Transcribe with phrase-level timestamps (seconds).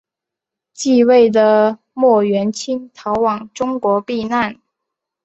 [0.73, 4.59] 继位的莫元清逃往中国避难。